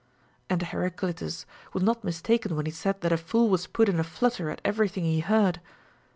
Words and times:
And 0.49 0.63
Heraclitus 0.63 1.45
was 1.73 1.83
not 1.83 2.03
mistaken 2.03 2.55
when 2.55 2.65
he 2.65 2.71
said 2.71 3.01
that 3.01 3.11
a 3.11 3.17
fool 3.17 3.49
was 3.51 3.67
put 3.67 3.87
in 3.87 3.99
a 3.99 4.03
flutter 4.03 4.49
at 4.49 4.59
every 4.65 4.87
thing 4.89 5.03
he 5.03 5.19
heard. 5.19 5.61